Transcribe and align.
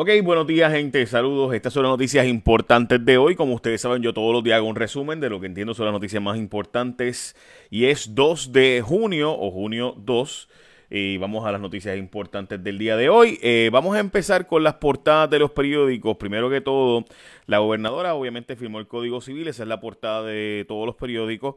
Ok, 0.00 0.10
buenos 0.22 0.46
días 0.46 0.72
gente, 0.72 1.04
saludos. 1.06 1.52
Estas 1.52 1.72
son 1.72 1.82
las 1.82 1.90
noticias 1.90 2.24
importantes 2.24 3.04
de 3.04 3.18
hoy. 3.18 3.34
Como 3.34 3.54
ustedes 3.54 3.80
saben, 3.80 4.00
yo 4.00 4.14
todos 4.14 4.32
los 4.32 4.44
días 4.44 4.58
hago 4.58 4.68
un 4.68 4.76
resumen 4.76 5.18
de 5.18 5.28
lo 5.28 5.40
que 5.40 5.46
entiendo 5.46 5.74
son 5.74 5.86
las 5.86 5.92
noticias 5.92 6.22
más 6.22 6.38
importantes. 6.38 7.34
Y 7.68 7.86
es 7.86 8.14
2 8.14 8.52
de 8.52 8.80
junio 8.80 9.32
o 9.32 9.50
junio 9.50 9.96
2. 9.98 10.48
Y 10.90 11.16
vamos 11.16 11.44
a 11.44 11.50
las 11.50 11.60
noticias 11.60 11.98
importantes 11.98 12.62
del 12.62 12.78
día 12.78 12.96
de 12.96 13.08
hoy. 13.08 13.40
Eh, 13.42 13.70
vamos 13.72 13.96
a 13.96 13.98
empezar 13.98 14.46
con 14.46 14.62
las 14.62 14.74
portadas 14.74 15.30
de 15.30 15.40
los 15.40 15.50
periódicos. 15.50 16.16
Primero 16.16 16.48
que 16.48 16.60
todo, 16.60 17.04
la 17.46 17.58
gobernadora 17.58 18.14
obviamente 18.14 18.54
firmó 18.54 18.78
el 18.78 18.86
Código 18.86 19.20
Civil. 19.20 19.48
Esa 19.48 19.64
es 19.64 19.68
la 19.68 19.80
portada 19.80 20.22
de 20.22 20.64
todos 20.68 20.86
los 20.86 20.94
periódicos. 20.94 21.56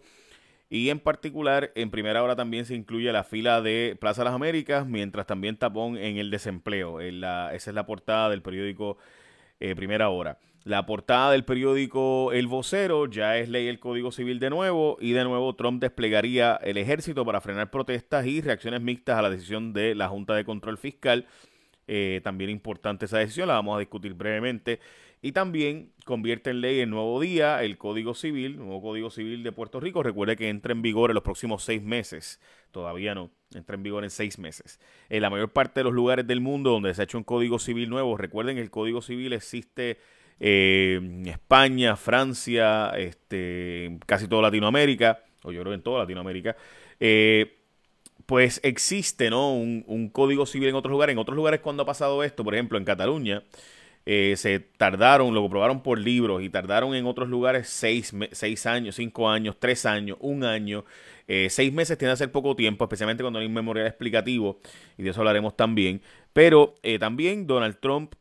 Y 0.73 0.89
en 0.89 1.01
particular, 1.01 1.73
en 1.75 1.91
primera 1.91 2.23
hora 2.23 2.37
también 2.37 2.63
se 2.63 2.75
incluye 2.75 3.11
la 3.11 3.25
fila 3.25 3.61
de 3.61 3.97
Plaza 3.99 4.23
Las 4.23 4.33
Américas, 4.33 4.87
mientras 4.87 5.27
también 5.27 5.57
tapón 5.57 5.97
en 5.97 6.15
el 6.15 6.31
desempleo. 6.31 7.01
esa 7.01 7.51
es 7.51 7.75
la 7.75 7.85
portada 7.85 8.29
del 8.29 8.41
periódico 8.41 8.97
eh, 9.59 9.75
Primera 9.75 10.07
Hora. 10.07 10.39
La 10.63 10.85
portada 10.85 11.33
del 11.33 11.43
periódico 11.43 12.31
El 12.31 12.47
Vocero 12.47 13.05
ya 13.07 13.37
es 13.37 13.49
ley 13.49 13.67
el 13.67 13.81
Código 13.81 14.13
Civil 14.13 14.39
de 14.39 14.49
nuevo 14.49 14.97
y 15.01 15.11
de 15.11 15.25
nuevo 15.25 15.53
Trump 15.57 15.81
desplegaría 15.81 16.55
el 16.63 16.77
ejército 16.77 17.25
para 17.25 17.41
frenar 17.41 17.69
protestas 17.69 18.25
y 18.25 18.39
reacciones 18.39 18.79
mixtas 18.79 19.17
a 19.17 19.21
la 19.21 19.29
decisión 19.29 19.73
de 19.73 19.93
la 19.93 20.07
Junta 20.07 20.35
de 20.35 20.45
Control 20.45 20.77
Fiscal. 20.77 21.27
Eh, 21.85 22.21
también 22.23 22.49
importante 22.49 23.07
esa 23.07 23.17
decisión, 23.17 23.49
la 23.49 23.55
vamos 23.55 23.75
a 23.75 23.79
discutir 23.79 24.13
brevemente. 24.13 24.79
Y 25.21 25.33
también 25.33 25.91
convierte 26.05 26.49
en 26.49 26.61
ley 26.61 26.79
el 26.79 26.89
nuevo 26.89 27.19
día, 27.19 27.63
el 27.63 27.77
Código 27.77 28.13
Civil, 28.13 28.53
el 28.53 28.57
nuevo 28.57 28.81
Código 28.81 29.09
Civil 29.09 29.43
de 29.43 29.51
Puerto 29.51 29.79
Rico. 29.79 30.03
Recuerde 30.03 30.35
que 30.35 30.49
entra 30.49 30.71
en 30.71 30.81
vigor 30.81 31.09
en 31.11 31.15
los 31.15 31.23
próximos 31.23 31.63
seis 31.63 31.81
meses. 31.81 32.39
Todavía 32.71 33.15
no, 33.15 33.31
entra 33.53 33.75
en 33.75 33.83
vigor 33.83 34.03
en 34.03 34.09
seis 34.09 34.39
meses. 34.39 34.79
En 35.09 35.21
la 35.21 35.29
mayor 35.29 35.51
parte 35.51 35.79
de 35.79 35.83
los 35.85 35.93
lugares 35.93 36.25
del 36.27 36.41
mundo 36.41 36.71
donde 36.71 36.93
se 36.93 37.01
ha 37.01 37.03
hecho 37.03 37.17
un 37.17 37.23
Código 37.23 37.59
Civil 37.59 37.89
nuevo, 37.89 38.17
recuerden 38.17 38.55
que 38.55 38.61
el 38.61 38.71
Código 38.71 39.01
Civil 39.01 39.33
existe 39.33 39.99
eh, 40.39 40.99
en 41.01 41.27
España, 41.27 41.95
Francia, 41.95 42.91
este, 42.97 43.99
casi 44.05 44.27
toda 44.27 44.43
Latinoamérica, 44.43 45.23
o 45.43 45.51
yo 45.51 45.61
creo 45.61 45.73
en 45.73 45.81
toda 45.81 45.99
Latinoamérica. 45.99 46.55
Eh, 46.99 47.57
pues 48.25 48.59
existe 48.63 49.29
¿no? 49.29 49.53
Un, 49.53 49.83
un, 49.87 50.09
código 50.09 50.45
civil 50.45 50.69
en 50.69 50.75
otros 50.75 50.91
lugares. 50.91 51.13
En 51.13 51.19
otros 51.19 51.35
lugares 51.35 51.59
cuando 51.59 51.83
ha 51.83 51.85
pasado 51.85 52.23
esto, 52.23 52.43
por 52.43 52.53
ejemplo 52.53 52.77
en 52.77 52.85
Cataluña, 52.85 53.43
eh, 54.05 54.33
se 54.35 54.59
tardaron, 54.59 55.33
lo 55.33 55.47
probaron 55.47 55.83
por 55.83 55.99
libros 55.99 56.41
y 56.41 56.49
tardaron 56.49 56.95
en 56.95 57.05
otros 57.05 57.29
lugares 57.29 57.67
seis, 57.69 58.13
seis 58.31 58.65
años, 58.65 58.95
cinco 58.95 59.29
años, 59.29 59.57
tres 59.59 59.85
años, 59.85 60.17
un 60.21 60.43
año. 60.43 60.85
Eh, 61.27 61.47
seis 61.49 61.71
meses 61.71 61.97
tiene 61.97 62.13
que 62.13 62.17
ser 62.17 62.31
poco 62.31 62.55
tiempo, 62.55 62.85
especialmente 62.85 63.23
cuando 63.23 63.39
hay 63.39 63.45
un 63.45 63.53
memorial 63.53 63.85
explicativo, 63.87 64.59
y 64.97 65.03
de 65.03 65.11
eso 65.11 65.21
hablaremos 65.21 65.55
también. 65.55 66.01
Pero 66.33 66.75
eh, 66.81 66.97
también 66.99 67.47
Donald 67.47 67.79
Trump 67.79 68.15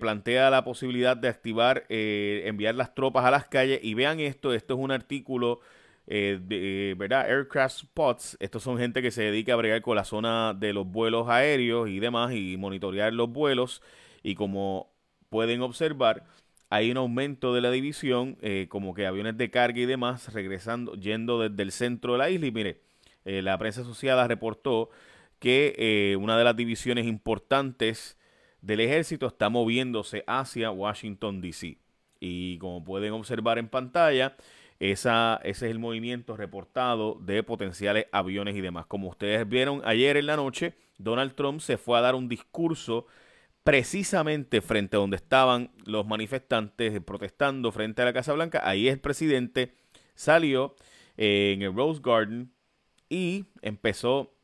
plantea 0.00 0.50
la 0.50 0.64
posibilidad 0.64 1.16
de 1.16 1.28
activar, 1.28 1.86
enviar 1.88 2.74
las 2.74 2.94
tropas 2.94 3.24
a 3.24 3.30
las 3.30 3.46
calles. 3.46 3.80
Y 3.82 3.94
vean 3.94 4.20
esto, 4.20 4.52
esto 4.52 4.74
es 4.74 4.80
un 4.80 4.90
artículo 4.90 5.60
de, 6.06 6.94
¿verdad? 6.98 7.24
Aircraft 7.30 7.78
Spots. 7.78 8.36
Estos 8.38 8.62
son 8.62 8.76
gente 8.76 9.00
que 9.00 9.10
se 9.10 9.22
dedica 9.22 9.54
a 9.54 9.56
bregar 9.56 9.80
con 9.80 9.96
la 9.96 10.04
zona 10.04 10.52
de 10.52 10.74
los 10.74 10.86
vuelos 10.86 11.30
aéreos 11.30 11.88
y 11.88 12.00
demás 12.00 12.34
y 12.34 12.58
monitorear 12.58 13.14
los 13.14 13.30
vuelos. 13.30 13.80
Y 14.22 14.34
como 14.34 14.91
pueden 15.32 15.62
observar, 15.62 16.24
hay 16.68 16.90
un 16.90 16.98
aumento 16.98 17.54
de 17.54 17.62
la 17.62 17.70
división, 17.70 18.36
eh, 18.42 18.66
como 18.68 18.94
que 18.94 19.06
aviones 19.06 19.36
de 19.38 19.50
carga 19.50 19.80
y 19.80 19.86
demás, 19.86 20.32
regresando, 20.32 20.94
yendo 20.94 21.40
desde 21.40 21.62
el 21.62 21.72
centro 21.72 22.12
de 22.12 22.18
la 22.18 22.30
isla. 22.30 22.46
Y 22.46 22.52
mire, 22.52 22.80
eh, 23.24 23.40
la 23.42 23.56
prensa 23.58 23.80
asociada 23.80 24.28
reportó 24.28 24.90
que 25.38 25.74
eh, 25.78 26.16
una 26.16 26.36
de 26.36 26.44
las 26.44 26.54
divisiones 26.54 27.06
importantes 27.06 28.18
del 28.60 28.80
ejército 28.80 29.26
está 29.26 29.48
moviéndose 29.48 30.22
hacia 30.26 30.70
Washington, 30.70 31.40
D.C. 31.40 31.78
Y 32.20 32.58
como 32.58 32.84
pueden 32.84 33.12
observar 33.14 33.58
en 33.58 33.68
pantalla, 33.68 34.36
esa, 34.80 35.40
ese 35.44 35.66
es 35.66 35.72
el 35.72 35.78
movimiento 35.78 36.36
reportado 36.36 37.18
de 37.22 37.42
potenciales 37.42 38.06
aviones 38.12 38.54
y 38.54 38.60
demás. 38.60 38.84
Como 38.86 39.08
ustedes 39.08 39.48
vieron 39.48 39.80
ayer 39.84 40.18
en 40.18 40.26
la 40.26 40.36
noche, 40.36 40.74
Donald 40.98 41.34
Trump 41.34 41.60
se 41.60 41.78
fue 41.78 41.98
a 41.98 42.02
dar 42.02 42.14
un 42.14 42.28
discurso 42.28 43.06
precisamente 43.64 44.60
frente 44.60 44.96
a 44.96 45.00
donde 45.00 45.16
estaban 45.16 45.70
los 45.84 46.06
manifestantes 46.06 47.00
protestando 47.00 47.70
frente 47.72 48.02
a 48.02 48.04
la 48.04 48.12
Casa 48.12 48.32
Blanca. 48.32 48.60
Ahí 48.64 48.88
el 48.88 48.98
presidente 48.98 49.74
salió 50.14 50.74
eh, 51.16 51.52
en 51.54 51.62
el 51.62 51.74
Rose 51.74 52.00
Garden 52.02 52.52
y 53.08 53.44
empezó 53.60 54.34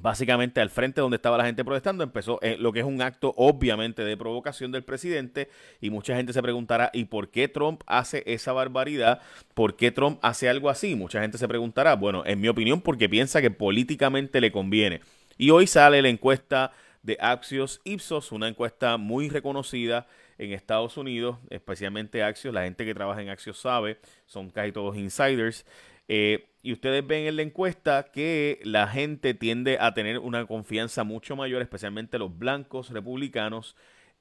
básicamente 0.00 0.60
al 0.60 0.70
frente 0.70 1.00
donde 1.00 1.16
estaba 1.16 1.38
la 1.38 1.44
gente 1.44 1.64
protestando, 1.64 2.02
empezó 2.02 2.38
eh, 2.42 2.56
lo 2.58 2.72
que 2.72 2.80
es 2.80 2.84
un 2.84 3.00
acto 3.00 3.32
obviamente 3.36 4.04
de 4.04 4.16
provocación 4.16 4.72
del 4.72 4.82
presidente 4.82 5.48
y 5.80 5.90
mucha 5.90 6.16
gente 6.16 6.32
se 6.32 6.42
preguntará, 6.42 6.90
¿y 6.92 7.04
por 7.04 7.30
qué 7.30 7.48
Trump 7.48 7.82
hace 7.86 8.22
esa 8.26 8.52
barbaridad? 8.52 9.20
¿Por 9.54 9.76
qué 9.76 9.92
Trump 9.92 10.18
hace 10.22 10.48
algo 10.48 10.68
así? 10.68 10.94
Mucha 10.96 11.20
gente 11.20 11.38
se 11.38 11.48
preguntará, 11.48 11.94
bueno, 11.94 12.24
en 12.26 12.40
mi 12.40 12.48
opinión 12.48 12.80
porque 12.80 13.08
piensa 13.08 13.40
que 13.40 13.50
políticamente 13.50 14.40
le 14.40 14.52
conviene. 14.52 15.00
Y 15.36 15.50
hoy 15.50 15.66
sale 15.66 16.02
la 16.02 16.08
encuesta 16.08 16.72
de 17.04 17.18
Axios 17.20 17.80
Ipsos, 17.84 18.32
una 18.32 18.48
encuesta 18.48 18.96
muy 18.96 19.28
reconocida 19.28 20.06
en 20.38 20.52
Estados 20.52 20.96
Unidos, 20.96 21.38
especialmente 21.50 22.22
Axios, 22.22 22.52
la 22.52 22.64
gente 22.64 22.84
que 22.84 22.94
trabaja 22.94 23.22
en 23.22 23.28
Axios 23.28 23.58
sabe, 23.58 23.98
son 24.26 24.50
casi 24.50 24.72
todos 24.72 24.96
insiders. 24.96 25.66
Eh, 26.08 26.48
y 26.62 26.72
ustedes 26.72 27.06
ven 27.06 27.26
en 27.26 27.36
la 27.36 27.42
encuesta 27.42 28.10
que 28.10 28.58
la 28.64 28.88
gente 28.88 29.34
tiende 29.34 29.76
a 29.78 29.92
tener 29.92 30.18
una 30.18 30.46
confianza 30.46 31.04
mucho 31.04 31.36
mayor, 31.36 31.60
especialmente 31.60 32.18
los 32.18 32.36
blancos 32.36 32.88
republicanos, 32.88 33.76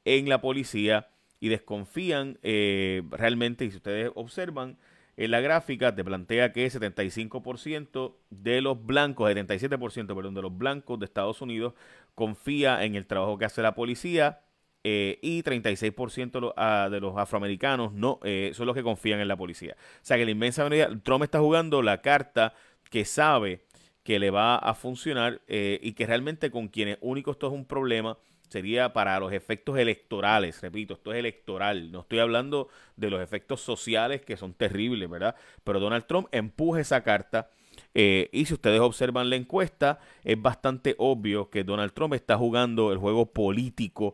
en 0.06 0.28
la 0.28 0.42
policía 0.42 1.08
y 1.40 1.48
desconfían 1.48 2.38
eh, 2.44 3.02
realmente, 3.12 3.64
y 3.64 3.72
si 3.72 3.78
ustedes 3.78 4.12
observan, 4.16 4.78
en 5.16 5.32
la 5.32 5.42
gráfica 5.42 5.94
te 5.96 6.04
plantea 6.04 6.52
que 6.52 6.66
75% 6.68 8.16
de 8.30 8.62
los 8.62 8.84
blancos, 8.86 9.32
77% 9.32 10.16
perdón, 10.16 10.34
de 10.34 10.42
los 10.42 10.58
blancos 10.58 11.00
de 11.00 11.06
Estados 11.06 11.42
Unidos 11.42 11.74
confía 12.16 12.84
en 12.84 12.96
el 12.96 13.06
trabajo 13.06 13.38
que 13.38 13.46
hace 13.46 13.62
la 13.62 13.76
policía 13.76 14.42
eh, 14.84 15.20
y 15.22 15.44
36% 15.44 16.54
ah, 16.58 16.90
de 16.92 17.00
los 17.00 17.18
afroamericanos 17.18 17.94
no 17.94 18.20
eh, 18.24 18.52
son 18.54 18.68
los 18.68 18.76
que 18.76 18.84
confían 18.84 19.20
en 19.20 19.28
la 19.28 19.38
policía. 19.38 19.76
O 19.78 20.00
sea 20.02 20.18
que 20.18 20.26
la 20.26 20.32
inmensa 20.32 20.64
mayoría, 20.64 20.90
Trump 21.04 21.24
está 21.24 21.40
jugando 21.40 21.82
la 21.82 22.02
carta 22.02 22.54
que 22.90 23.06
sabe 23.06 23.64
que 24.04 24.20
le 24.20 24.30
va 24.32 24.58
a 24.58 24.74
funcionar 24.74 25.42
eh, 25.48 25.80
y 25.82 25.94
que 25.94 26.06
realmente 26.06 26.52
con 26.52 26.68
quienes 26.68 26.98
únicos 27.02 27.36
esto 27.36 27.48
es 27.48 27.54
un 27.54 27.66
problema 27.66 28.18
sería 28.54 28.94
para 28.94 29.20
los 29.20 29.34
efectos 29.34 29.80
electorales, 29.80 30.62
repito, 30.62 30.94
esto 30.94 31.12
es 31.12 31.18
electoral, 31.18 31.92
no 31.92 32.02
estoy 32.02 32.20
hablando 32.20 32.70
de 32.96 33.10
los 33.10 33.20
efectos 33.20 33.62
sociales 33.62 34.22
que 34.22 34.38
son 34.38 34.54
terribles, 34.54 35.10
¿verdad? 35.10 35.36
Pero 35.64 35.80
Donald 35.80 36.06
Trump 36.06 36.28
empuja 36.32 36.80
esa 36.80 37.02
carta 37.02 37.50
eh, 37.96 38.30
y 38.32 38.46
si 38.46 38.54
ustedes 38.54 38.80
observan 38.80 39.32
la 39.32 39.38
encuesta, 39.38 40.00
es 40.24 40.40
bastante 40.40 40.94
obvio 41.00 41.50
que 41.50 41.64
Donald 41.64 41.94
Trump 41.94 42.14
está 42.14 42.38
jugando 42.38 42.92
el 42.92 43.00
juego 43.00 43.26
político 43.34 44.14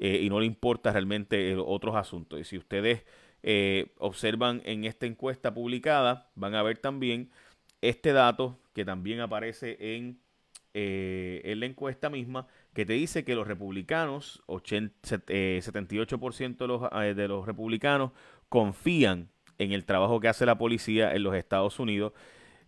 eh, 0.00 0.20
y 0.20 0.30
no 0.30 0.40
le 0.40 0.46
importa 0.46 0.90
realmente 0.90 1.54
otros 1.56 1.94
asuntos. 1.94 2.40
Y 2.40 2.44
si 2.44 2.58
ustedes 2.58 3.04
eh, 3.44 3.94
observan 3.98 4.62
en 4.64 4.84
esta 4.84 5.06
encuesta 5.06 5.54
publicada, 5.54 6.28
van 6.34 6.56
a 6.56 6.62
ver 6.64 6.78
también 6.78 7.30
este 7.82 8.12
dato 8.12 8.58
que 8.74 8.84
también 8.84 9.20
aparece 9.20 9.76
en, 9.78 10.18
en 10.76 11.60
la 11.60 11.66
encuesta 11.66 12.10
misma, 12.10 12.46
que 12.74 12.84
te 12.84 12.92
dice 12.92 13.24
que 13.24 13.34
los 13.34 13.46
republicanos, 13.46 14.42
78% 14.46 16.58
de 16.58 16.66
los, 16.66 16.82
eh, 16.92 17.14
de 17.14 17.28
los 17.28 17.46
republicanos 17.46 18.12
confían 18.48 19.30
en 19.58 19.72
el 19.72 19.84
trabajo 19.84 20.20
que 20.20 20.28
hace 20.28 20.44
la 20.44 20.58
policía 20.58 21.14
en 21.14 21.22
los 21.22 21.34
Estados 21.34 21.80
Unidos, 21.80 22.12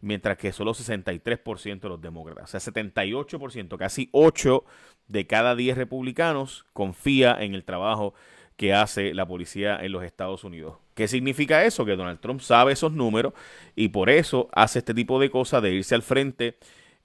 mientras 0.01 0.39
que 0.39 0.53
solo 0.53 0.73
63% 0.73 1.81
de 1.81 1.89
los 1.89 2.01
demócratas. 2.01 2.55
O 2.55 2.59
sea, 2.59 2.73
78%, 2.73 3.77
casi 3.77 4.09
8 4.13 4.65
de 5.09 5.27
cada 5.27 5.55
10 5.55 5.77
republicanos 5.77 6.65
confía 6.73 7.37
en 7.39 7.55
el 7.55 7.65
trabajo 7.65 8.15
que 8.57 8.75
hace 8.75 9.15
la 9.15 9.27
policía 9.27 9.79
en 9.81 9.93
los 9.93 10.03
Estados 10.03 10.43
Unidos. 10.43 10.79
¿Qué 10.95 11.07
significa 11.07 11.65
eso? 11.65 11.85
Que 11.85 11.97
Donald 11.97 12.21
Trump 12.21 12.41
sabe 12.41 12.73
esos 12.73 12.93
números 12.93 13.35
y 13.77 13.89
por 13.89 14.11
eso 14.11 14.49
hace 14.53 14.81
este 14.81 14.95
tipo 14.95 15.21
de 15.21 15.31
cosas 15.31 15.63
de 15.63 15.75
irse 15.75 15.95
al 15.95 16.03
frente 16.03 16.57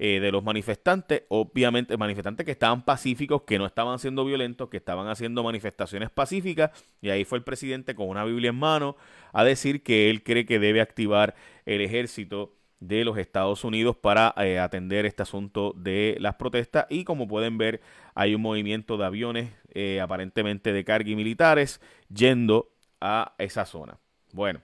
eh, 0.06 0.20
de 0.20 0.34
los 0.34 0.44
manifestantes, 0.44 1.24
obviamente 1.30 1.96
manifestantes 1.96 2.46
que 2.46 2.52
estaban 2.52 2.84
pacíficos, 2.84 3.44
que 3.44 3.58
no 3.58 3.66
estaban 3.66 4.00
siendo 4.00 4.26
violentos, 4.26 4.68
que 4.68 4.76
estaban 4.76 5.08
haciendo 5.08 5.46
manifestaciones 5.46 6.10
pacíficas, 6.10 6.72
y 7.02 7.10
ahí 7.10 7.24
fue 7.24 7.38
el 7.38 7.46
presidente 7.46 7.96
con 7.96 8.10
una 8.10 8.26
Biblia 8.26 8.50
en 8.50 8.58
mano 8.58 8.98
a 9.32 9.46
decir 9.46 9.82
que 9.82 10.10
él 10.10 10.22
cree 10.22 10.46
que 10.46 10.60
debe 10.60 10.82
activar 10.82 11.36
el 11.66 11.80
ejército 11.80 12.54
de 12.82 13.06
los 13.06 13.18
Estados 13.18 13.64
Unidos 13.64 13.96
para 13.96 14.34
eh, 14.40 14.60
atender 14.60 15.06
este 15.06 15.24
asunto 15.24 15.74
de 15.78 16.18
las 16.20 16.36
protestas 16.36 16.86
y 16.90 17.06
como 17.06 17.26
pueden 17.26 17.58
ver 17.58 17.80
hay 18.14 18.36
un 18.36 18.42
movimiento 18.42 18.98
de 18.98 19.06
aviones 19.06 19.52
eh, 19.74 20.02
aparentemente 20.02 20.74
de 20.74 20.84
carga 20.84 21.12
y 21.12 21.16
militares 21.16 21.80
yendo 22.14 22.74
a 23.00 23.36
esa 23.38 23.66
zona. 23.66 24.00
Bueno, 24.34 24.60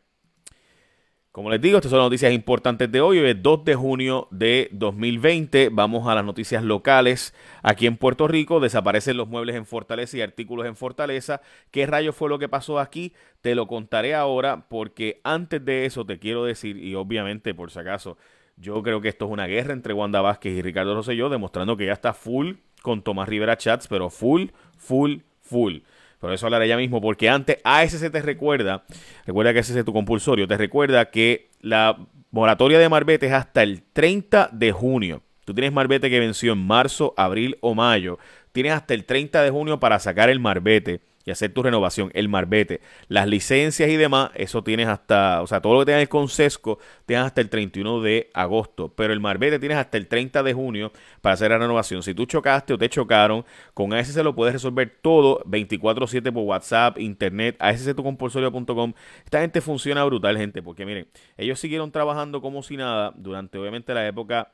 Como 1.31 1.52
les 1.52 1.62
digo, 1.62 1.78
estas 1.78 1.92
son 1.92 2.00
las 2.00 2.08
noticias 2.08 2.34
importantes 2.34 2.92
de 2.92 3.02
hoy. 3.02 3.20
Hoy 3.20 3.30
es 3.30 3.44
2 3.44 3.64
de 3.64 3.76
junio 3.76 4.28
de 4.31 4.68
2020. 4.72 5.70
Vamos 5.72 6.08
a 6.08 6.16
las 6.16 6.26
noticias 6.26 6.64
locales. 6.64 7.36
Aquí 7.62 7.86
en 7.86 7.98
Puerto 7.98 8.28
Rico 8.28 8.60
desaparecen 8.60 9.16
los 9.16 9.28
muebles 9.28 9.56
en 9.56 9.68
Fortaleza 9.68 10.18
y 10.18 10.22
artículos 10.22 10.66
en 10.66 10.76
Fortaleza. 10.76 11.42
¿Qué 11.70 11.86
rayo 11.86 12.14
fue 12.14 12.30
lo 12.30 12.40
que 12.40 12.50
pasó 12.50 12.80
aquí? 12.80 13.14
Te 13.42 13.54
lo 13.54 13.68
contaré 13.68 14.16
ahora 14.16 14.66
porque 14.70 15.22
antes 15.24 15.64
de 15.64 15.86
eso 15.86 16.04
te 16.04 16.18
quiero 16.18 16.46
decir, 16.46 16.78
y 16.78 16.96
obviamente 16.96 17.54
por 17.54 17.70
si 17.70 17.78
acaso, 17.78 18.18
yo 18.58 18.81
creo 18.81 19.00
que 19.00 19.10
esto 19.10 19.26
es 19.26 19.31
una 19.31 19.46
guerra 19.46 19.74
entre 19.74 19.94
Wanda 19.94 20.22
Vázquez 20.22 20.58
y 20.58 20.64
Ricardo 20.64 20.96
Rosselló, 20.96 21.30
demostrando 21.30 21.78
que 21.78 21.86
ya 21.86 21.94
está 21.94 22.14
full 22.16 22.54
con 22.81 23.04
Tomás 23.04 23.30
Rivera 23.30 23.56
Chats, 23.56 23.88
pero 23.88 24.10
full, 24.10 24.48
full, 24.80 25.18
full. 25.42 25.81
Por 26.19 26.33
eso 26.33 26.45
hablaré 26.45 26.68
ya 26.68 26.77
mismo, 26.77 27.01
porque 27.01 27.30
antes 27.30 27.57
ASC 27.63 28.12
te 28.12 28.21
recuerda, 28.21 28.83
recuerda 29.25 29.54
que 29.54 29.60
ese 29.60 29.77
es 29.77 29.86
tu 29.86 29.94
compulsorio, 29.94 30.48
te 30.48 30.57
recuerda 30.57 31.10
que 31.10 31.50
la 31.62 31.98
moratoria 32.31 32.77
de 32.77 32.89
Marbete 32.89 33.27
es 33.27 33.33
hasta 33.33 33.63
el 33.63 33.83
30 33.94 34.50
de 34.51 34.71
junio. 34.71 35.24
Tú 35.45 35.54
tienes 35.54 35.71
Marbete 35.71 36.10
que 36.10 36.19
venció 36.19 36.54
en 36.54 36.60
marzo, 36.60 37.13
abril 37.18 37.57
o 37.62 37.74
mayo. 37.74 38.19
Tienes 38.51 38.74
hasta 38.74 38.94
el 38.94 39.06
30 39.06 39.42
de 39.42 39.50
junio 39.50 39.80
para 39.80 39.98
sacar 40.00 40.30
el 40.30 40.39
Marbete 40.39 41.01
y 41.25 41.31
hacer 41.31 41.54
tu 41.54 41.63
renovación, 41.63 42.12
el 42.13 42.30
marbete, 42.30 42.81
las 43.07 43.27
licencias 43.27 43.89
y 43.89 43.98
demás, 43.98 44.31
eso 44.36 44.63
tienes 44.63 44.88
hasta, 44.88 45.42
o 45.42 45.48
sea, 45.48 45.62
todo 45.62 45.74
lo 45.74 45.80
que 45.81 45.88
tengas 45.88 46.07
con 46.07 46.30
sesco, 46.30 46.80
tienes 47.06 47.25
hasta 47.25 47.42
el 47.42 47.50
31 47.50 48.01
de 48.01 48.30
agosto, 48.33 48.94
pero 48.95 49.13
el 49.13 49.19
marbete 49.19 49.60
tienes 49.60 49.77
hasta 49.77 49.98
el 49.98 50.07
30 50.07 50.44
de 50.44 50.54
junio 50.54 50.92
para 51.21 51.33
hacer 51.33 51.51
la 51.51 51.57
renovación. 51.57 52.04
Si 52.04 52.13
tú 52.13 52.25
chocaste 52.25 52.74
o 52.74 52.77
te 52.77 52.89
chocaron, 52.89 53.45
con 53.74 53.94
ASC 53.94 54.18
lo 54.24 54.33
puedes 54.33 54.54
resolver 54.54 54.98
todo 55.01 55.44
24/7 55.45 56.31
por 56.31 56.44
WhatsApp, 56.44 56.98
internet, 57.00 57.56
asctucompulsorio.com. 57.60 58.94
Esta 59.24 59.42
gente 59.42 59.62
funciona 59.62 60.04
brutal, 60.06 60.38
gente, 60.38 60.62
porque 60.63 60.86
miren, 60.86 61.07
ellos 61.38 61.60
siguieron 61.60 61.92
trabajando 61.92 62.42
como 62.42 62.63
si 62.63 62.77
nada 62.77 63.13
durante 63.16 63.57
obviamente 63.57 63.94
la 63.94 64.07
época 64.07 64.51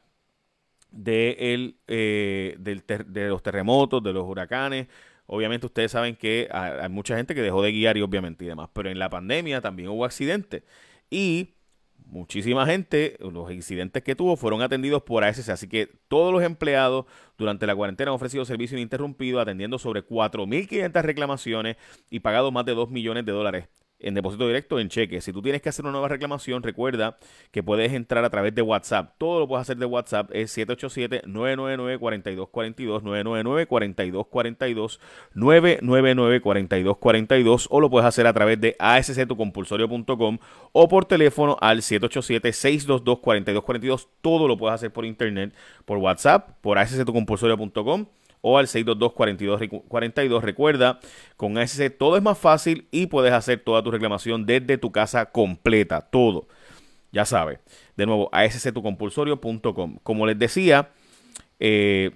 de, 0.91 1.37
el, 1.53 1.77
eh, 1.87 2.55
de 2.57 3.27
los 3.29 3.43
terremotos, 3.43 4.01
de 4.01 4.13
los 4.13 4.25
huracanes, 4.25 4.87
Obviamente 5.27 5.65
ustedes 5.65 5.91
saben 5.91 6.15
que 6.15 6.47
hay 6.51 6.89
mucha 6.89 7.17
gente 7.17 7.33
que 7.33 7.41
dejó 7.41 7.61
de 7.61 7.71
guiar 7.71 7.97
y 7.97 8.01
obviamente 8.01 8.45
y 8.45 8.47
demás, 8.47 8.69
pero 8.73 8.89
en 8.89 8.99
la 8.99 9.09
pandemia 9.09 9.61
también 9.61 9.89
hubo 9.89 10.05
accidentes 10.05 10.63
y 11.09 11.55
muchísima 12.05 12.65
gente, 12.65 13.17
los 13.19 13.51
incidentes 13.51 14.03
que 14.03 14.15
tuvo 14.15 14.37
fueron 14.37 14.61
atendidos 14.61 15.03
por 15.03 15.23
ASC, 15.23 15.49
así 15.49 15.67
que 15.67 15.89
todos 16.07 16.31
los 16.31 16.43
empleados 16.43 17.05
durante 17.37 17.65
la 17.65 17.75
cuarentena 17.75 18.11
han 18.11 18.15
ofrecido 18.15 18.45
servicio 18.45 18.77
ininterrumpido 18.77 19.39
atendiendo 19.39 19.79
sobre 19.79 20.05
4.500 20.05 21.01
reclamaciones 21.01 21.77
y 22.09 22.19
pagado 22.19 22.51
más 22.51 22.65
de 22.65 22.75
2 22.75 22.89
millones 22.91 23.25
de 23.25 23.31
dólares 23.31 23.67
en 23.99 24.13
depósito 24.13 24.47
directo 24.47 24.79
en 24.79 24.87
cheque. 24.89 25.19
Si 25.21 25.33
tú 25.33 25.41
tienes 25.41 25.61
que 25.61 25.69
hacer 25.69 25.85
una 25.85 25.93
nueva 25.93 26.09
reclamación, 26.09 26.61
recuerda 26.63 27.17
que 27.51 27.63
puedes 27.63 27.93
entrar 27.93 28.25
a 28.25 28.29
través 28.29 28.53
de 28.53 28.61
WhatsApp. 28.61 29.13
Todo 29.17 29.39
lo 29.39 29.47
puedes 29.47 29.61
hacer 29.63 29.77
de 29.77 29.85
WhatsApp. 29.85 30.29
Es 30.33 30.55
787-999-4242, 30.57 33.01
999-4242, 33.01 34.99
999-4242 35.35 37.67
o 37.69 37.79
lo 37.79 37.89
puedes 37.89 38.07
hacer 38.07 38.27
a 38.27 38.33
través 38.33 38.59
de 38.59 38.75
asctucompulsorio.com 38.79 40.37
o 40.71 40.87
por 40.87 41.05
teléfono 41.05 41.57
al 41.61 41.81
787-622-4242. 41.81 44.07
Todo 44.21 44.47
lo 44.47 44.57
puedes 44.57 44.75
hacer 44.75 44.91
por 44.91 45.05
internet, 45.05 45.53
por 45.85 45.97
WhatsApp, 45.97 46.49
por 46.61 46.77
asctucompulsorio.com 46.77 48.05
o 48.47 48.59
al 48.59 48.67
622-4242. 48.67 50.41
Recuerda, 50.41 50.99
con 51.35 51.57
ASC 51.57 51.97
todo 51.97 52.15
es 52.15 52.21
más 52.21 52.37
fácil 52.37 52.87
y 52.91 53.07
puedes 53.07 53.33
hacer 53.33 53.59
toda 53.59 53.81
tu 53.81 53.89
reclamación 53.89 54.45
desde 54.45 54.77
tu 54.77 54.91
casa 54.91 55.31
completa, 55.31 56.01
todo. 56.01 56.47
Ya 57.11 57.25
sabes. 57.25 57.57
De 57.97 58.05
nuevo, 58.05 58.29
asctucompulsorio.com. 58.31 59.97
Como 60.03 60.27
les 60.27 60.37
decía, 60.37 60.91
eh, 61.59 62.11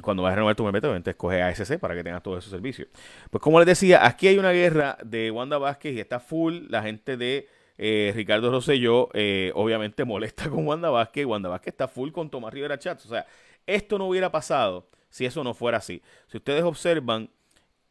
cuando 0.00 0.22
vas 0.22 0.32
a 0.32 0.36
renovar 0.36 0.56
tu 0.56 0.64
membete, 0.64 0.86
obviamente 0.86 1.10
escoge 1.10 1.42
ASC 1.42 1.78
para 1.78 1.94
que 1.94 2.02
tengas 2.02 2.22
todos 2.22 2.38
esos 2.38 2.50
servicios. 2.50 2.88
Pues 3.30 3.42
como 3.42 3.58
les 3.58 3.66
decía, 3.66 4.06
aquí 4.06 4.26
hay 4.26 4.38
una 4.38 4.52
guerra 4.52 4.96
de 5.04 5.30
Wanda 5.30 5.58
Vázquez 5.58 5.94
y 5.94 6.00
está 6.00 6.18
full 6.18 6.62
la 6.70 6.82
gente 6.82 7.18
de 7.18 7.46
eh, 7.76 8.10
Ricardo 8.16 8.50
Rosselló, 8.50 9.10
eh, 9.12 9.52
obviamente 9.54 10.06
molesta 10.06 10.48
con 10.48 10.66
Wanda 10.66 10.88
Vázquez. 10.88 11.26
Wanda 11.26 11.50
Vázquez 11.50 11.74
está 11.74 11.88
full 11.88 12.10
con 12.10 12.30
Tomás 12.30 12.54
Rivera 12.54 12.78
Chats. 12.78 13.04
O 13.04 13.10
sea, 13.10 13.26
esto 13.66 13.98
no 13.98 14.06
hubiera 14.06 14.32
pasado 14.32 14.88
si 15.14 15.26
eso 15.26 15.44
no 15.44 15.54
fuera 15.54 15.78
así. 15.78 16.02
Si 16.26 16.38
ustedes 16.38 16.64
observan, 16.64 17.30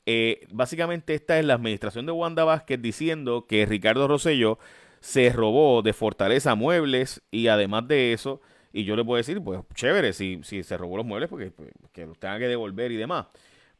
eh, 0.05 0.45
básicamente 0.51 1.13
esta 1.13 1.39
es 1.39 1.45
la 1.45 1.53
administración 1.53 2.05
de 2.05 2.11
Wanda 2.11 2.43
Vázquez 2.43 2.81
diciendo 2.81 3.45
que 3.47 3.65
Ricardo 3.65 4.09
Rosselló 4.09 4.59
se 4.99 5.29
robó 5.29 5.81
de 5.83 5.93
Fortaleza 5.93 6.55
muebles 6.55 7.21
y 7.31 7.47
además 7.47 7.87
de 7.87 8.11
eso, 8.11 8.41
y 8.73 8.83
yo 8.83 8.97
le 8.97 9.05
puedo 9.05 9.15
decir, 9.15 9.41
pues 9.41 9.61
chévere, 9.73 10.11
si, 10.11 10.41
si 10.43 10.63
se 10.63 10.75
robó 10.75 10.97
los 10.97 11.05
muebles, 11.05 11.29
porque 11.29 11.49
pues, 11.51 11.69
que 11.93 12.05
los 12.05 12.19
tenga 12.19 12.39
que 12.39 12.49
devolver 12.49 12.91
y 12.91 12.97
demás. 12.97 13.27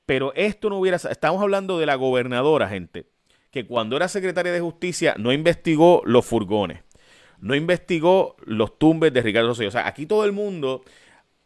Pero 0.05 0.31
esto 0.35 0.69
no 0.69 0.77
hubiera, 0.79 0.95
estamos 0.95 1.41
hablando 1.41 1.77
de 1.79 1.85
la 1.85 1.95
gobernadora, 1.95 2.69
gente, 2.69 3.07
que 3.51 3.67
cuando 3.67 3.97
era 3.97 4.07
secretaria 4.07 4.53
de 4.53 4.61
justicia 4.61 5.15
no 5.17 5.33
investigó 5.33 6.01
los 6.05 6.25
furgones, 6.25 6.79
no 7.41 7.55
investigó 7.55 8.37
los 8.45 8.79
tumbes 8.79 9.11
de 9.11 9.21
Ricardo 9.21 9.49
Rosselló. 9.49 9.67
O 9.67 9.73
sea, 9.73 9.85
aquí 9.85 10.05
todo 10.05 10.23
el 10.23 10.31
mundo 10.31 10.85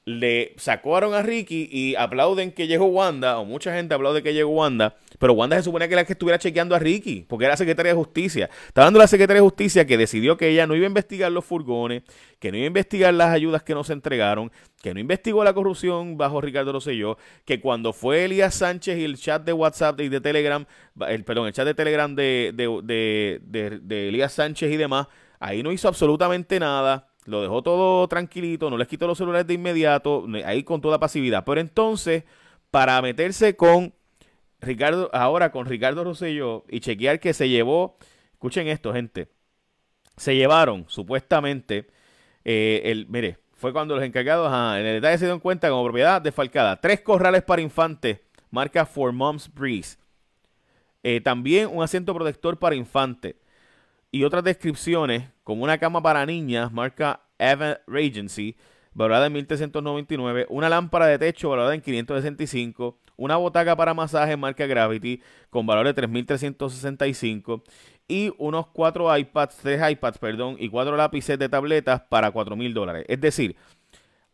le 0.07 0.53
sacaron 0.55 1.13
a 1.13 1.21
Ricky 1.21 1.67
y 1.69 1.95
aplauden 1.95 2.53
que 2.53 2.65
llegó 2.65 2.85
Wanda, 2.85 3.39
o 3.39 3.45
mucha 3.45 3.73
gente 3.73 3.93
aplaude 3.93 4.23
que 4.23 4.33
llegó 4.33 4.51
Wanda, 4.51 4.95
pero 5.19 5.33
Wanda 5.33 5.57
se 5.57 5.63
supone 5.63 5.85
que 5.89 5.95
era 5.95 6.03
la 6.03 6.05
que 6.05 6.13
estuviera 6.13 6.39
chequeando 6.39 6.75
a 6.75 6.79
Ricky, 6.79 7.25
porque 7.27 7.43
era 7.43 7.57
secretaria 7.57 7.91
de 7.91 7.97
justicia. 7.97 8.49
Está 8.67 8.85
dando 8.85 8.99
la 8.99 9.07
secretaria 9.07 9.41
de 9.41 9.45
justicia 9.45 9.85
que 9.85 9.97
decidió 9.97 10.37
que 10.37 10.47
ella 10.47 10.65
no 10.65 10.75
iba 10.75 10.85
a 10.85 10.87
investigar 10.87 11.29
los 11.29 11.43
furgones, 11.43 12.03
que 12.39 12.53
no 12.53 12.57
iba 12.57 12.63
a 12.63 12.67
investigar 12.67 13.13
las 13.13 13.33
ayudas 13.33 13.63
que 13.63 13.73
no 13.73 13.83
se 13.83 13.91
entregaron, 13.91 14.49
que 14.81 14.93
no 14.93 15.01
investigó 15.01 15.43
la 15.43 15.51
corrupción 15.51 16.17
bajo 16.17 16.39
Ricardo 16.39 16.71
Rosselló, 16.71 17.17
que 17.43 17.59
cuando 17.59 17.91
fue 17.91 18.23
Elías 18.23 18.55
Sánchez 18.55 18.97
y 18.99 19.03
el 19.03 19.17
chat 19.17 19.43
de 19.43 19.51
WhatsApp 19.51 19.99
y 19.99 20.07
de 20.07 20.21
Telegram, 20.21 20.65
el, 21.05 21.25
perdón, 21.25 21.47
el 21.47 21.53
chat 21.53 21.65
de 21.65 21.73
Telegram 21.73 22.15
de, 22.15 22.53
de, 22.55 23.41
de, 23.43 23.79
de 23.81 24.07
Elías 24.07 24.31
Sánchez 24.31 24.71
y 24.71 24.77
demás, 24.77 25.07
ahí 25.41 25.63
no 25.63 25.73
hizo 25.73 25.89
absolutamente 25.89 26.61
nada 26.61 27.09
lo 27.27 27.41
dejó 27.41 27.61
todo 27.61 28.07
tranquilito, 28.07 28.69
no 28.69 28.77
les 28.77 28.87
quitó 28.87 29.05
los 29.05 29.17
celulares 29.17 29.45
de 29.45 29.53
inmediato, 29.53 30.25
ahí 30.45 30.63
con 30.63 30.79
toda 30.79 30.97
pasividad. 30.97 31.43
Pero 31.45 31.59
entonces, 31.59 32.23
para 32.71 33.01
meterse 33.01 33.57
con 33.57 33.93
Ricardo, 34.61 35.09
ahora 35.13 35.51
con 35.51 35.65
Ricardo 35.65 36.05
Rosselló 36.05 36.63
y 36.69 36.79
chequear 36.79 37.19
que 37.19 37.33
se 37.33 37.49
llevó, 37.49 37.97
escuchen 38.31 38.67
esto, 38.67 38.93
gente, 38.93 39.27
se 40.15 40.37
llevaron 40.37 40.85
supuestamente, 40.87 41.87
eh, 42.45 42.83
el, 42.85 43.07
mire, 43.07 43.37
fue 43.55 43.73
cuando 43.73 43.95
los 43.95 44.05
encargados 44.05 44.47
en 44.79 44.85
el 44.85 45.01
detalle 45.01 45.17
se 45.17 45.25
dieron 45.25 45.41
cuenta 45.41 45.69
como 45.69 45.83
propiedad 45.83 46.21
desfalcada, 46.21 46.79
tres 46.79 47.01
corrales 47.01 47.43
para 47.43 47.61
infantes, 47.61 48.21
marca 48.51 48.85
For 48.85 49.11
Moms 49.11 49.53
Breeze, 49.53 49.97
eh, 51.03 51.19
también 51.19 51.67
un 51.69 51.83
asiento 51.83 52.13
protector 52.15 52.57
para 52.57 52.73
infantes 52.73 53.35
y 54.11 54.23
otras 54.23 54.43
descripciones 54.43 55.29
como 55.43 55.63
una 55.63 55.77
cama 55.77 56.01
para 56.01 56.25
niñas, 56.25 56.71
marca 56.71 57.21
Evan 57.39 57.77
Regency, 57.87 58.55
valorada 58.93 59.27
en 59.27 59.33
1399, 59.33 60.47
una 60.49 60.69
lámpara 60.69 61.07
de 61.07 61.19
techo 61.19 61.49
valorada 61.49 61.75
en 61.75 61.81
565, 61.81 62.99
una 63.15 63.37
botaca 63.37 63.75
para 63.75 63.93
masaje 63.93 64.37
marca 64.37 64.65
Gravity 64.65 65.21
con 65.49 65.65
valor 65.65 65.85
de 65.85 65.93
3365 65.93 67.63
y 68.07 68.31
unos 68.37 68.67
cuatro 68.67 69.15
iPads, 69.15 69.57
tres 69.57 69.91
iPads, 69.91 70.17
perdón, 70.17 70.55
y 70.59 70.69
cuatro 70.69 70.95
lápices 70.95 71.37
de 71.37 71.49
tabletas 71.49 72.01
para 72.01 72.31
4000 72.31 72.73
dólares. 72.73 73.05
Es 73.07 73.19
decir, 73.19 73.55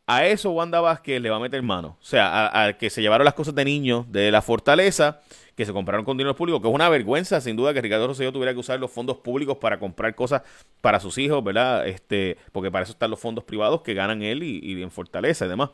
a 0.06 0.26
eso 0.26 0.52
Wanda 0.52 0.82
Vázquez 0.82 1.22
le 1.22 1.30
va 1.30 1.38
a 1.38 1.40
meter 1.40 1.62
mano. 1.62 1.98
O 2.02 2.06
sea, 2.06 2.66
a, 2.66 2.74
que 2.74 2.90
se 2.90 3.02
llevaron 3.02 3.26
las 3.26 3.34
cosas 3.34 3.56
de 3.56 3.66
niños 3.66 4.12
de 4.12 4.32
la 4.32 4.42
fortaleza, 4.42 5.22
que 5.56 5.66
se 5.66 5.72
compraron 5.72 6.04
con 6.04 6.18
dinero 6.18 6.36
público, 6.36 6.62
que 6.62 6.68
es 6.68 6.74
una 6.74 6.90
vergüenza, 6.90 7.40
sin 7.40 7.56
duda, 7.56 7.74
que 7.74 7.82
Ricardo 7.82 8.08
Rosselló 8.08 8.32
tuviera 8.32 8.54
que 8.54 8.60
usar 8.60 8.80
los 8.80 8.92
fondos 8.92 9.18
públicos 9.18 9.58
para 9.58 9.80
comprar 9.80 10.14
cosas 10.16 10.42
para 10.82 11.00
sus 11.00 11.18
hijos, 11.18 11.44
¿verdad? 11.44 11.88
Este, 11.88 12.38
porque 12.52 12.72
para 12.72 12.84
eso 12.84 12.94
están 12.94 13.12
los 13.12 13.20
fondos 13.20 13.44
privados 13.44 13.82
que 13.82 13.94
ganan 13.94 14.22
él 14.24 14.44
y, 14.44 14.60
y 14.60 14.82
en 14.82 14.92
fortaleza 14.92 15.46
y 15.46 15.50
demás. 15.50 15.70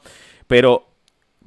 Pero 0.48 0.88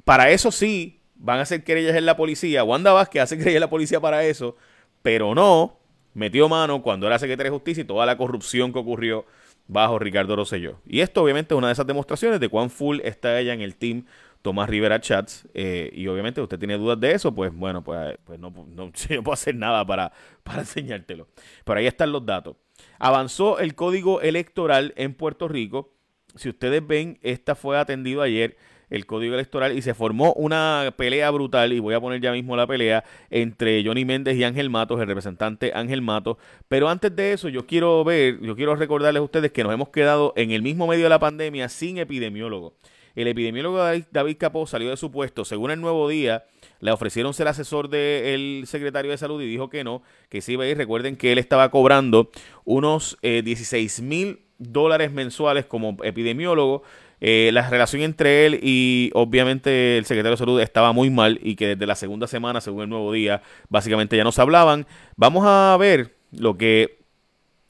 para 0.03 0.31
eso 0.31 0.51
sí, 0.51 0.99
van 1.15 1.39
a 1.39 1.43
hacer 1.43 1.63
querellas 1.63 1.95
en 1.95 2.05
la 2.05 2.17
policía. 2.17 2.63
Wanda 2.63 2.91
Vázquez 2.91 3.21
hace 3.21 3.37
querellas 3.37 3.55
en 3.55 3.61
la 3.61 3.69
policía 3.69 4.01
para 4.01 4.23
eso, 4.25 4.57
pero 5.01 5.33
no 5.33 5.77
metió 6.13 6.49
mano 6.49 6.81
cuando 6.81 7.07
era 7.07 7.17
secretaria 7.17 7.49
de 7.49 7.55
justicia 7.55 7.81
y 7.81 7.85
toda 7.85 8.05
la 8.05 8.17
corrupción 8.17 8.73
que 8.73 8.79
ocurrió 8.79 9.25
bajo 9.67 9.99
Ricardo 9.99 10.35
Rosselló. 10.35 10.79
Y 10.85 11.01
esto 11.01 11.23
obviamente 11.23 11.53
es 11.53 11.57
una 11.57 11.67
de 11.67 11.73
esas 11.73 11.87
demostraciones 11.87 12.39
de 12.39 12.49
cuán 12.49 12.69
full 12.69 12.99
está 13.03 13.39
ella 13.39 13.53
en 13.53 13.61
el 13.61 13.75
team 13.75 14.05
Tomás 14.43 14.69
Rivera 14.69 14.99
Chats. 14.99 15.47
Eh, 15.53 15.89
y 15.93 16.07
obviamente 16.07 16.41
usted 16.41 16.59
tiene 16.59 16.77
dudas 16.77 16.99
de 16.99 17.13
eso, 17.13 17.33
pues 17.33 17.51
bueno, 17.53 17.83
pues, 17.83 18.17
pues 18.23 18.39
no, 18.39 18.49
no, 18.67 18.91
puedo 19.23 19.33
hacer 19.33 19.55
nada 19.55 19.85
para, 19.85 20.11
para 20.43 20.59
enseñártelo. 20.59 21.27
Pero 21.63 21.79
ahí 21.79 21.87
están 21.87 22.11
los 22.11 22.25
datos. 22.25 22.55
Avanzó 22.99 23.59
el 23.59 23.73
código 23.73 24.21
electoral 24.21 24.93
en 24.97 25.13
Puerto 25.13 25.47
Rico. 25.47 25.93
Si 26.35 26.49
ustedes 26.49 26.85
ven, 26.85 27.19
esta 27.21 27.55
fue 27.55 27.79
atendido 27.79 28.21
ayer. 28.21 28.57
El 28.89 29.05
código 29.05 29.33
electoral 29.33 29.77
y 29.77 29.81
se 29.81 29.93
formó 29.93 30.33
una 30.33 30.93
pelea 30.97 31.29
brutal, 31.31 31.73
y 31.73 31.79
voy 31.79 31.93
a 31.93 31.99
poner 31.99 32.21
ya 32.21 32.31
mismo 32.31 32.55
la 32.55 32.67
pelea, 32.67 33.03
entre 33.29 33.83
Johnny 33.85 34.05
Méndez 34.05 34.35
y 34.37 34.43
Ángel 34.43 34.69
Matos, 34.69 34.99
el 34.99 35.07
representante 35.07 35.71
Ángel 35.73 36.01
Matos. 36.01 36.37
Pero 36.67 36.89
antes 36.89 37.15
de 37.15 37.33
eso, 37.33 37.49
yo 37.49 37.65
quiero 37.65 38.03
ver, 38.03 38.39
yo 38.41 38.55
quiero 38.55 38.75
recordarles 38.75 39.19
a 39.21 39.23
ustedes 39.23 39.51
que 39.51 39.63
nos 39.63 39.73
hemos 39.73 39.89
quedado 39.89 40.33
en 40.35 40.51
el 40.51 40.61
mismo 40.61 40.87
medio 40.87 41.03
de 41.03 41.09
la 41.09 41.19
pandemia 41.19 41.69
sin 41.69 41.97
epidemiólogo. 41.97 42.75
El 43.15 43.27
epidemiólogo 43.27 43.79
David 44.11 44.37
Capó 44.39 44.65
salió 44.65 44.89
de 44.89 44.97
su 44.97 45.11
puesto, 45.11 45.45
según 45.45 45.69
el 45.69 45.79
nuevo 45.79 46.07
día, 46.09 46.45
le 46.79 46.91
ofrecieron 46.91 47.33
ser 47.33 47.47
asesor 47.47 47.87
del 47.87 48.63
secretario 48.65 49.11
de 49.11 49.17
salud 49.17 49.41
y 49.41 49.45
dijo 49.45 49.69
que 49.69 49.83
no, 49.83 50.01
que 50.29 50.41
sí 50.41 50.53
iba 50.53 50.63
a 50.63 50.67
ir. 50.67 50.77
Recuerden 50.77 51.15
que 51.15 51.31
él 51.31 51.37
estaba 51.37 51.69
cobrando 51.69 52.29
unos 52.65 53.17
16 53.21 53.99
eh, 53.99 54.01
mil 54.01 54.39
dólares 54.57 55.11
mensuales 55.11 55.65
como 55.65 55.95
epidemiólogo. 56.03 56.83
Eh, 57.25 57.51
la 57.53 57.69
relación 57.69 58.01
entre 58.01 58.45
él 58.45 58.59
y 58.61 59.09
obviamente 59.13 59.97
el 59.97 60.03
secretario 60.03 60.31
de 60.31 60.37
salud 60.37 60.59
estaba 60.59 60.91
muy 60.91 61.09
mal 61.09 61.39
y 61.41 61.55
que 61.55 61.67
desde 61.67 61.85
la 61.85 61.95
segunda 61.95 62.27
semana, 62.27 62.59
según 62.59 62.83
el 62.83 62.89
nuevo 62.89 63.13
día, 63.13 63.41
básicamente 63.69 64.17
ya 64.17 64.25
no 64.25 64.33
se 64.33 64.41
hablaban. 64.41 64.85
Vamos 65.15 65.45
a 65.47 65.77
ver 65.79 66.17
lo 66.31 66.57
que 66.57 66.99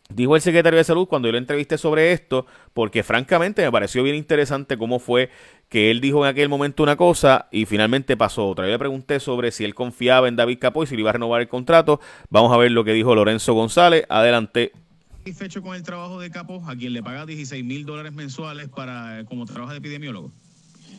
dijo 0.09 0.35
el 0.35 0.41
secretario 0.41 0.77
de 0.77 0.83
salud 0.83 1.07
cuando 1.07 1.27
yo 1.27 1.33
le 1.33 1.37
entrevisté 1.37 1.77
sobre 1.77 2.13
esto, 2.13 2.47
porque 2.73 3.03
francamente 3.03 3.61
me 3.61 3.71
pareció 3.71 4.01
bien 4.01 4.15
interesante 4.15 4.75
cómo 4.75 4.97
fue 4.97 5.29
que 5.69 5.91
él 5.91 6.01
dijo 6.01 6.25
en 6.25 6.31
aquel 6.31 6.49
momento 6.49 6.81
una 6.81 6.95
cosa 6.95 7.47
y 7.51 7.67
finalmente 7.67 8.17
pasó 8.17 8.47
otra. 8.47 8.65
Yo 8.65 8.71
le 8.71 8.79
pregunté 8.79 9.19
sobre 9.19 9.51
si 9.51 9.65
él 9.65 9.75
confiaba 9.75 10.27
en 10.27 10.35
David 10.35 10.57
Capó 10.59 10.81
y 10.81 10.87
si 10.87 10.95
le 10.95 11.01
iba 11.01 11.11
a 11.11 11.13
renovar 11.13 11.41
el 11.41 11.47
contrato. 11.47 11.99
Vamos 12.29 12.51
a 12.51 12.57
ver 12.57 12.71
lo 12.71 12.83
que 12.83 12.93
dijo 12.93 13.13
Lorenzo 13.13 13.53
González. 13.53 14.05
Adelante 14.09 14.71
satisfecho 15.23 15.61
con 15.61 15.73
el 15.73 15.83
trabajo 15.83 16.19
de 16.19 16.29
Capó, 16.29 16.61
a 16.67 16.75
quien 16.75 16.91
le 16.91 17.01
paga 17.01 17.25
16 17.25 17.63
mil 17.63 17.85
dólares 17.85 18.11
mensuales 18.11 18.67
para 18.67 19.23
como 19.23 19.45
trabajo 19.45 19.71
de 19.71 19.77
epidemiólogo? 19.77 20.33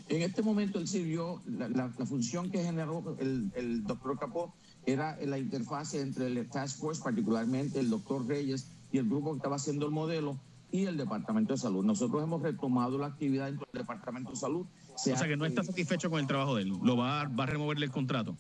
En 0.09 0.23
este 0.23 0.41
momento 0.41 0.79
él 0.79 0.89
sirvió, 0.89 1.43
la, 1.47 1.91
función 2.07 2.51
que 2.51 2.65
generó 2.65 3.19
el, 3.21 3.85
doctor 3.85 4.19
Capó 4.19 4.55
era 4.87 5.19
la 5.27 5.37
interfase 5.37 6.01
entre 6.01 6.29
el 6.29 6.49
Task 6.49 6.79
Force, 6.79 7.03
particularmente 7.03 7.79
el 7.81 7.91
doctor 7.91 8.27
Reyes 8.27 8.67
y 8.93 8.97
el 8.97 9.11
grupo 9.11 9.33
que 9.33 9.37
estaba 9.37 9.57
haciendo 9.57 9.85
el 9.85 9.93
modelo 9.93 10.39
y 10.73 10.87
el 10.87 10.97
Departamento 10.97 11.53
de 11.53 11.59
Salud. 11.59 11.85
Nosotros 11.85 12.23
hemos 12.23 12.41
retomado 12.41 12.97
la 12.97 13.09
actividad 13.09 13.47
dentro 13.47 13.69
del 13.75 13.83
Departamento 13.83 14.31
de 14.31 14.37
Salud. 14.37 14.67
o 14.95 14.99
sea 14.99 15.29
que 15.29 15.37
no 15.37 15.45
está 15.45 15.63
satisfecho 15.63 16.09
con 16.09 16.21
el 16.21 16.27
trabajo 16.27 16.57
de 16.57 16.63
él. 16.63 16.73
¿Lo 16.83 16.97
va 16.97 17.21
a, 17.21 17.29
va 17.29 17.45
a 17.45 17.47
removerle 17.47 17.85
el 17.85 17.93
contrato? 17.93 18.39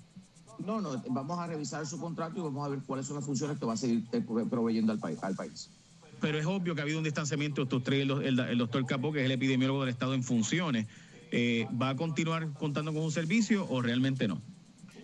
No, 0.58 0.80
no, 0.80 1.02
vamos 1.10 1.38
a 1.38 1.46
revisar 1.46 1.86
su 1.86 1.98
contrato 1.98 2.38
y 2.38 2.42
vamos 2.42 2.66
a 2.66 2.70
ver 2.70 2.80
cuáles 2.86 3.06
son 3.06 3.16
las 3.16 3.24
funciones 3.24 3.58
que 3.58 3.66
va 3.66 3.74
a 3.74 3.76
seguir 3.76 4.04
eh, 4.12 4.22
proveyendo 4.48 4.92
al, 4.92 4.98
país. 4.98 5.70
Pero 6.20 6.38
es 6.38 6.46
obvio 6.46 6.74
que 6.74 6.80
ha 6.80 6.84
habido 6.84 6.98
un 6.98 7.04
distanciamiento 7.04 7.62
de 7.62 7.64
estos 7.64 7.82
tres, 7.82 8.08
el, 8.08 8.58
doctor 8.58 8.86
Capó, 8.86 9.12
que 9.12 9.20
es 9.20 9.26
el 9.26 9.32
epidemiólogo 9.32 9.80
del 9.80 9.90
Estado 9.90 10.14
en 10.14 10.22
funciones. 10.22 10.86
Eh, 11.30 11.66
¿Va 11.80 11.90
a 11.90 11.96
continuar 11.96 12.52
contando 12.54 12.92
con 12.92 13.02
un 13.02 13.10
servicio 13.10 13.66
o 13.68 13.82
realmente 13.82 14.28
no? 14.28 14.40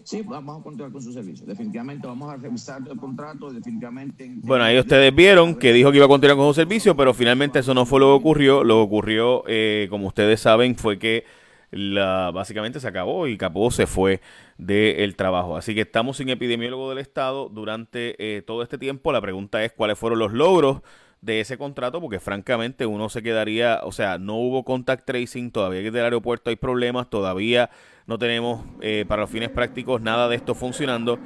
Sí, 0.05 0.23
vamos 0.23 0.61
a 0.61 0.63
continuar 0.63 0.93
con 0.93 1.03
su 1.03 1.13
servicio. 1.13 1.47
Definitivamente 1.47 2.07
vamos 2.07 2.33
a 2.33 2.37
revisar 2.37 2.83
el 2.91 2.97
contrato, 2.97 3.53
definitivamente. 3.53 4.31
Bueno, 4.43 4.65
ahí 4.65 4.79
ustedes 4.79 5.15
vieron 5.15 5.55
que 5.55 5.73
dijo 5.73 5.91
que 5.91 5.99
iba 5.99 6.07
a 6.07 6.09
continuar 6.09 6.37
con 6.37 6.49
su 6.49 6.55
servicio, 6.55 6.97
pero 6.97 7.15
finalmente 7.15 7.59
eso 7.59 7.75
no 7.75 7.87
fue 7.87 8.01
lo 8.01 8.07
que 8.07 8.21
ocurrió. 8.21 8.65
Lo 8.65 8.77
que 8.77 8.83
ocurrió, 8.83 9.45
eh, 9.47 9.87
como 9.91 10.09
ustedes 10.09 10.41
saben, 10.41 10.75
fue 10.75 10.99
que 10.99 11.25
la, 11.71 12.31
básicamente 12.33 12.81
se 12.81 12.89
acabó 12.89 13.27
y 13.27 13.37
Capó 13.37 13.71
se 13.71 13.87
fue 13.87 14.21
del 14.59 15.17
trabajo. 15.17 15.57
Así 15.57 15.75
que 15.75 15.83
estamos 15.83 16.17
sin 16.17 16.29
epidemiólogo 16.29 16.89
del 16.91 16.99
Estado 16.99 17.49
durante 17.49 18.17
eh, 18.19 18.43
todo 18.43 18.63
este 18.63 18.79
tiempo. 18.79 19.13
La 19.13 19.21
pregunta 19.21 19.63
es 19.65 19.73
cuáles 19.73 19.99
fueron 19.99 20.19
los 20.19 20.33
logros 20.33 20.83
de 21.21 21.41
ese 21.41 21.59
contrato, 21.59 22.01
porque 22.01 22.19
francamente 22.19 22.87
uno 22.87 23.09
se 23.11 23.23
quedaría, 23.23 23.81
o 23.85 23.93
sea, 23.93 24.19
no 24.19 24.37
hubo 24.37 24.65
contact 24.65 25.05
tracing, 25.05 25.51
todavía 25.51 25.83
que 25.83 25.89
el 25.89 25.97
aeropuerto 25.99 26.49
hay 26.49 26.57
problemas, 26.57 27.11
todavía 27.11 27.71
no 28.07 28.19
tenemos 28.19 28.65
eh, 28.81 29.05
para 29.07 29.23
los 29.23 29.31
fines 29.31 29.51
prácticos 29.51 30.01
nada 30.01 30.29
de 30.29 30.37
esto 30.37 30.55
funcionando. 30.55 31.19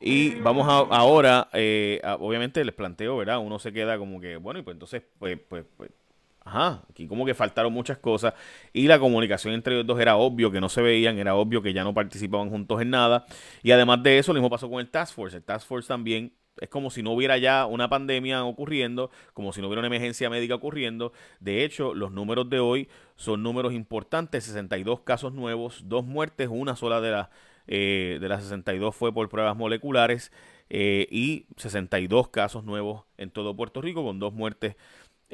Y 0.00 0.36
vamos 0.40 0.66
a, 0.68 0.78
ahora, 0.96 1.48
eh, 1.52 2.00
obviamente 2.18 2.64
les 2.64 2.74
planteo, 2.74 3.16
¿verdad? 3.16 3.38
Uno 3.38 3.58
se 3.58 3.72
queda 3.72 3.98
como 3.98 4.20
que, 4.20 4.36
bueno, 4.36 4.58
y 4.58 4.62
pues 4.62 4.74
entonces, 4.74 5.02
pues, 5.18 5.38
pues, 5.48 5.64
pues 5.76 5.90
Ajá, 6.44 6.82
aquí 6.90 7.06
como 7.06 7.24
que 7.24 7.34
faltaron 7.34 7.72
muchas 7.72 7.98
cosas 7.98 8.34
y 8.72 8.88
la 8.88 8.98
comunicación 8.98 9.54
entre 9.54 9.74
ellos 9.74 9.86
dos 9.86 10.00
era 10.00 10.16
obvio 10.16 10.50
que 10.50 10.60
no 10.60 10.68
se 10.68 10.82
veían, 10.82 11.18
era 11.18 11.36
obvio 11.36 11.62
que 11.62 11.72
ya 11.72 11.84
no 11.84 11.94
participaban 11.94 12.50
juntos 12.50 12.80
en 12.82 12.90
nada. 12.90 13.26
Y 13.62 13.70
además 13.70 14.02
de 14.02 14.18
eso, 14.18 14.32
lo 14.32 14.40
mismo 14.40 14.50
pasó 14.50 14.68
con 14.68 14.80
el 14.80 14.90
Task 14.90 15.14
Force. 15.14 15.36
El 15.36 15.44
Task 15.44 15.66
Force 15.66 15.86
también 15.86 16.32
es 16.60 16.68
como 16.68 16.90
si 16.90 17.02
no 17.02 17.12
hubiera 17.12 17.38
ya 17.38 17.66
una 17.66 17.88
pandemia 17.88 18.44
ocurriendo, 18.44 19.10
como 19.34 19.52
si 19.52 19.60
no 19.60 19.68
hubiera 19.68 19.80
una 19.80 19.86
emergencia 19.86 20.28
médica 20.30 20.54
ocurriendo. 20.54 21.12
De 21.40 21.64
hecho, 21.64 21.94
los 21.94 22.12
números 22.12 22.50
de 22.50 22.58
hoy 22.58 22.88
son 23.16 23.42
números 23.42 23.72
importantes, 23.72 24.44
62 24.44 25.00
casos 25.00 25.32
nuevos, 25.32 25.82
dos 25.86 26.04
muertes, 26.04 26.48
una 26.50 26.76
sola 26.76 27.00
de, 27.00 27.10
las 27.12 27.28
eh, 27.68 28.18
de 28.20 28.28
las 28.28 28.42
62 28.42 28.94
fue 28.94 29.12
por 29.14 29.28
pruebas 29.28 29.56
moleculares 29.56 30.32
eh, 30.68 31.06
y 31.10 31.46
62 31.56 32.28
casos 32.28 32.64
nuevos 32.64 33.04
en 33.16 33.30
todo 33.30 33.54
Puerto 33.54 33.80
Rico 33.80 34.04
con 34.04 34.18
dos 34.18 34.32
muertes 34.32 34.76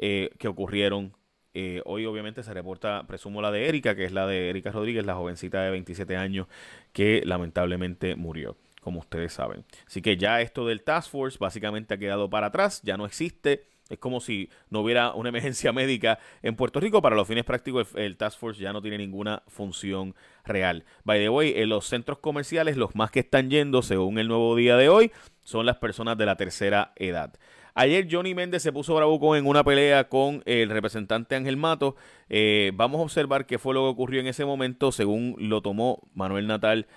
eh, 0.01 0.29
que 0.39 0.47
ocurrieron. 0.47 1.13
Eh, 1.53 1.81
hoy 1.83 2.05
obviamente 2.05 2.41
se 2.41 2.53
reporta, 2.53 3.05
presumo 3.05 3.41
la 3.41 3.51
de 3.51 3.67
Erika, 3.67 3.95
que 3.95 4.05
es 4.05 4.13
la 4.13 4.25
de 4.25 4.49
Erika 4.49 4.71
Rodríguez, 4.71 5.05
la 5.05 5.15
jovencita 5.15 5.61
de 5.61 5.71
27 5.71 6.15
años 6.15 6.47
que 6.93 7.21
lamentablemente 7.25 8.15
murió, 8.15 8.55
como 8.79 9.01
ustedes 9.01 9.33
saben. 9.33 9.65
Así 9.85 10.01
que 10.01 10.15
ya 10.15 10.39
esto 10.39 10.65
del 10.65 10.83
Task 10.83 11.11
Force 11.11 11.37
básicamente 11.37 11.95
ha 11.95 11.97
quedado 11.97 12.29
para 12.29 12.47
atrás, 12.47 12.81
ya 12.83 12.95
no 12.95 13.05
existe. 13.05 13.65
Es 13.89 13.99
como 13.99 14.21
si 14.21 14.49
no 14.69 14.79
hubiera 14.81 15.11
una 15.13 15.29
emergencia 15.29 15.73
médica 15.73 16.19
en 16.43 16.55
Puerto 16.55 16.79
Rico. 16.79 17.01
Para 17.01 17.17
los 17.17 17.27
fines 17.27 17.43
prácticos, 17.43 17.89
el, 17.95 18.15
Task 18.15 18.39
Force 18.39 18.61
ya 18.61 18.71
no 18.71 18.81
tiene 18.81 18.99
ninguna 18.99 19.43
función 19.47 20.15
real. 20.45 20.85
By 21.03 21.19
the 21.19 21.27
way, 21.27 21.55
en 21.57 21.67
los 21.67 21.87
centros 21.87 22.19
comerciales, 22.19 22.77
los 22.77 22.95
más 22.95 23.11
que 23.11 23.19
están 23.19 23.49
yendo, 23.49 23.81
según 23.81 24.17
el 24.17 24.29
nuevo 24.29 24.55
día 24.55 24.77
de 24.77 24.87
hoy, 24.87 25.11
son 25.43 25.65
las 25.65 25.77
personas 25.77 26.17
de 26.17 26.25
la 26.25 26.37
tercera 26.37 26.93
edad. 26.95 27.33
Ayer 27.73 28.07
Johnny 28.09 28.33
Méndez 28.33 28.63
se 28.63 28.71
puso 28.71 28.95
bravucón 28.95 29.37
en 29.37 29.47
una 29.47 29.63
pelea 29.63 30.09
con 30.09 30.41
el 30.45 30.69
representante 30.69 31.35
Ángel 31.35 31.57
Mato. 31.57 31.95
Eh, 32.29 32.71
vamos 32.75 32.99
a 32.99 33.03
observar 33.03 33.45
qué 33.45 33.57
fue 33.57 33.73
lo 33.73 33.81
que 33.81 33.89
ocurrió 33.89 34.19
en 34.19 34.27
ese 34.27 34.45
momento 34.45 34.91
según 34.91 35.35
lo 35.37 35.61
tomó 35.61 36.01
Manuel 36.13 36.47
Natal. 36.47 36.87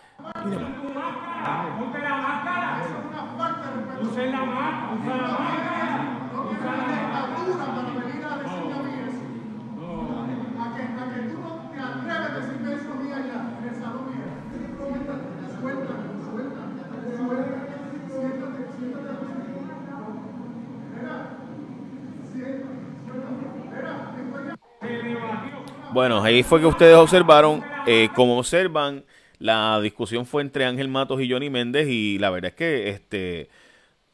Bueno, 25.93 26.23
ahí 26.23 26.43
fue 26.43 26.59
que 26.59 26.65
ustedes 26.65 26.97
observaron, 26.97 27.63
eh, 27.87 28.09
como 28.15 28.39
observan, 28.39 29.05
la 29.39 29.79
discusión 29.83 30.25
fue 30.25 30.41
entre 30.41 30.65
Ángel 30.65 30.89
Matos 30.89 31.21
y 31.21 31.31
Johnny 31.31 31.51
Méndez 31.51 31.87
y 31.87 32.19
la 32.19 32.31
verdad 32.31 32.49
es 32.49 32.55
que 32.55 32.89
este 32.89 33.51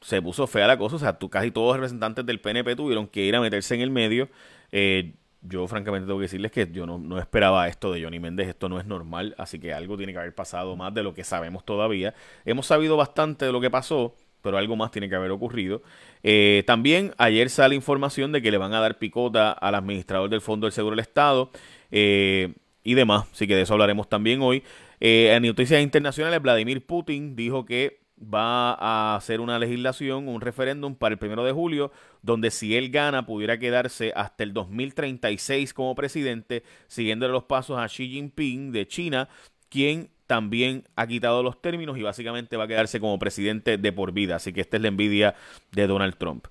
se 0.00 0.20
puso 0.20 0.48
fea 0.48 0.66
la 0.66 0.76
cosa, 0.76 0.96
o 0.96 0.98
sea, 0.98 1.18
tú, 1.18 1.30
casi 1.30 1.52
todos 1.52 1.68
los 1.68 1.76
representantes 1.76 2.26
del 2.26 2.40
PNP 2.40 2.74
tuvieron 2.74 3.06
que 3.06 3.24
ir 3.24 3.36
a 3.36 3.40
meterse 3.40 3.76
en 3.76 3.82
el 3.82 3.90
medio. 3.90 4.28
Eh, 4.72 5.14
yo 5.42 5.68
francamente 5.68 6.06
tengo 6.06 6.18
que 6.18 6.24
decirles 6.24 6.50
que 6.50 6.68
yo 6.72 6.84
no, 6.84 6.98
no, 6.98 7.18
esperaba 7.20 7.68
esto 7.68 7.92
de 7.92 8.02
Johnny 8.02 8.18
Méndez, 8.18 8.48
esto 8.48 8.68
no 8.68 8.80
es 8.80 8.86
normal, 8.86 9.36
así 9.38 9.60
que 9.60 9.72
algo 9.72 9.96
tiene 9.96 10.12
que 10.12 10.18
haber 10.18 10.34
pasado 10.34 10.74
más 10.76 10.92
de 10.94 11.04
lo 11.04 11.14
que 11.14 11.22
sabemos 11.22 11.64
todavía. 11.64 12.12
Hemos 12.44 12.66
sabido 12.66 12.96
bastante 12.96 13.44
de 13.44 13.52
lo 13.52 13.60
que 13.60 13.70
pasó, 13.70 14.16
pero 14.42 14.58
algo 14.58 14.76
más 14.76 14.90
tiene 14.90 15.08
que 15.08 15.14
haber 15.14 15.30
ocurrido. 15.30 15.82
Eh, 16.22 16.62
también 16.66 17.12
ayer 17.18 17.50
sale 17.50 17.74
información 17.74 18.32
de 18.32 18.42
que 18.42 18.50
le 18.50 18.58
van 18.58 18.74
a 18.74 18.80
dar 18.80 18.98
picota 18.98 19.52
al 19.52 19.74
administrador 19.74 20.30
del 20.30 20.40
Fondo 20.40 20.66
del 20.66 20.72
Seguro 20.72 20.96
del 20.96 21.02
Estado 21.02 21.50
eh, 21.90 22.54
y 22.82 22.94
demás, 22.94 23.26
así 23.32 23.46
que 23.46 23.56
de 23.56 23.62
eso 23.62 23.74
hablaremos 23.74 24.08
también 24.08 24.40
hoy. 24.42 24.62
Eh, 25.00 25.32
en 25.34 25.42
noticias 25.42 25.82
internacionales, 25.82 26.42
Vladimir 26.42 26.84
Putin 26.84 27.36
dijo 27.36 27.64
que 27.64 28.00
va 28.20 28.72
a 28.74 29.16
hacer 29.16 29.40
una 29.40 29.58
legislación, 29.58 30.28
un 30.28 30.40
referéndum 30.40 30.96
para 30.96 31.12
el 31.12 31.18
primero 31.18 31.44
de 31.44 31.52
julio, 31.52 31.92
donde 32.22 32.50
si 32.50 32.76
él 32.76 32.90
gana 32.90 33.26
pudiera 33.26 33.58
quedarse 33.58 34.12
hasta 34.16 34.42
el 34.42 34.52
2036 34.52 35.72
como 35.72 35.94
presidente, 35.94 36.64
siguiendo 36.88 37.28
los 37.28 37.44
pasos 37.44 37.78
a 37.78 37.86
Xi 37.86 38.08
Jinping 38.08 38.72
de 38.72 38.88
China, 38.88 39.28
quien 39.68 40.10
también 40.28 40.84
ha 40.94 41.06
quitado 41.06 41.42
los 41.42 41.60
términos 41.60 41.98
y 41.98 42.02
básicamente 42.02 42.56
va 42.56 42.64
a 42.64 42.68
quedarse 42.68 43.00
como 43.00 43.18
presidente 43.18 43.78
de 43.78 43.92
por 43.92 44.12
vida. 44.12 44.36
Así 44.36 44.52
que 44.52 44.60
esta 44.60 44.76
es 44.76 44.82
la 44.82 44.88
envidia 44.88 45.34
de 45.72 45.86
Donald 45.88 46.16
Trump. 46.16 46.46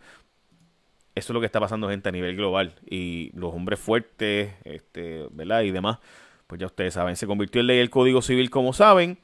Eso 1.15 1.31
es 1.31 1.33
lo 1.33 1.39
que 1.39 1.45
está 1.45 1.59
pasando, 1.59 1.87
gente, 1.87 2.09
a 2.09 2.11
nivel 2.11 2.35
global. 2.35 2.73
Y 2.89 3.31
los 3.35 3.53
hombres 3.53 3.79
fuertes, 3.79 4.51
este, 4.65 5.27
¿verdad? 5.31 5.61
Y 5.61 5.71
demás, 5.71 5.99
pues 6.47 6.59
ya 6.59 6.65
ustedes 6.65 6.95
saben, 6.95 7.15
se 7.15 7.27
convirtió 7.27 7.61
en 7.61 7.67
ley 7.67 7.77
el 7.77 7.91
Código 7.91 8.21
Civil, 8.21 8.49
como 8.49 8.73
saben. 8.73 9.19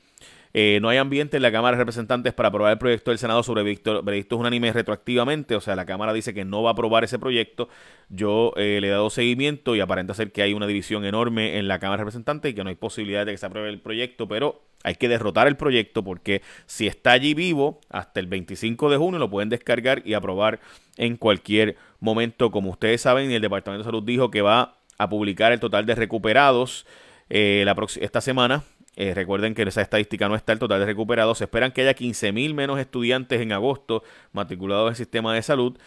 Eh, 0.55 0.77
no 0.81 0.89
hay 0.89 0.97
ambiente 0.97 1.37
en 1.37 1.43
la 1.43 1.51
Cámara 1.51 1.75
de 1.75 1.81
Representantes 1.81 2.31
para 2.33 2.49
aprobar 2.49 2.73
el 2.73 2.77
proyecto 2.77 3.09
del 3.09 3.17
Senado 3.17 3.41
sobre 3.41 3.63
veredictos 3.63 4.39
unánimes 4.39 4.75
retroactivamente. 4.75 5.55
O 5.55 5.61
sea, 5.61 5.75
la 5.75 5.85
Cámara 5.85 6.13
dice 6.13 6.33
que 6.33 6.45
no 6.45 6.61
va 6.61 6.69
a 6.69 6.73
aprobar 6.73 7.03
ese 7.03 7.17
proyecto. 7.17 7.69
Yo 8.09 8.53
eh, 8.55 8.77
le 8.79 8.87
he 8.87 8.91
dado 8.91 9.09
seguimiento 9.09 9.75
y 9.75 9.79
aparenta 9.79 10.13
ser 10.13 10.31
que 10.31 10.43
hay 10.43 10.53
una 10.53 10.67
división 10.67 11.05
enorme 11.05 11.57
en 11.57 11.67
la 11.67 11.79
Cámara 11.79 11.97
de 11.97 12.03
Representantes 12.03 12.51
y 12.51 12.55
que 12.55 12.63
no 12.63 12.69
hay 12.69 12.75
posibilidad 12.75 13.25
de 13.25 13.31
que 13.31 13.37
se 13.37 13.45
apruebe 13.47 13.69
el 13.69 13.79
proyecto, 13.79 14.27
pero 14.27 14.61
hay 14.83 14.95
que 14.95 15.07
derrotar 15.07 15.47
el 15.47 15.55
proyecto 15.55 16.03
porque 16.03 16.41
si 16.67 16.87
está 16.87 17.13
allí 17.13 17.33
vivo 17.33 17.79
hasta 17.89 18.19
el 18.19 18.27
25 18.27 18.89
de 18.91 18.97
junio 18.97 19.17
lo 19.17 19.29
pueden 19.29 19.49
descargar 19.49 20.03
y 20.05 20.13
aprobar 20.13 20.59
en 20.97 21.17
cualquier 21.17 21.77
momento. 21.99 22.51
Como 22.51 22.69
ustedes 22.69 23.01
saben, 23.01 23.31
el 23.31 23.41
Departamento 23.41 23.83
de 23.83 23.87
Salud 23.87 24.03
dijo 24.03 24.29
que 24.29 24.41
va 24.41 24.77
a 24.99 25.09
publicar 25.09 25.51
el 25.51 25.59
total 25.59 25.87
de 25.87 25.95
recuperados 25.95 26.85
eh, 27.29 27.63
la 27.65 27.75
esta 27.99 28.21
semana. 28.21 28.63
Eh, 28.95 29.13
recuerden 29.13 29.55
que 29.55 29.63
esa 29.63 29.81
estadística 29.81 30.29
no 30.29 30.35
está 30.35 30.53
el 30.53 30.59
total 30.59 30.79
de 30.79 30.85
recuperados. 30.85 31.39
Se 31.39 31.45
esperan 31.45 31.71
que 31.71 31.81
haya 31.81 31.95
15.000 31.95 32.53
menos 32.53 32.79
estudiantes 32.79 33.41
en 33.41 33.51
agosto 33.51 34.03
matriculados 34.31 34.87
en 34.87 34.91
el 34.91 34.95
sistema 34.95 35.33
de 35.33 35.41
salud. 35.41 35.77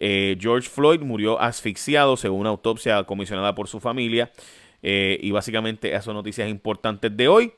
Eh, 0.00 0.36
George 0.40 0.68
Floyd 0.68 1.00
murió 1.00 1.40
asfixiado 1.40 2.16
según 2.16 2.40
una 2.40 2.50
autopsia 2.50 3.02
comisionada 3.04 3.54
por 3.54 3.68
su 3.68 3.80
familia. 3.80 4.30
y 4.84 5.30
básicamente 5.30 5.90
esas 5.90 6.04
son 6.04 6.14
noticias 6.14 6.48
importantes 6.48 7.16
de 7.16 7.28
hoy. 7.28 7.52